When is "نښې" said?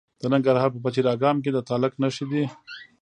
2.01-2.25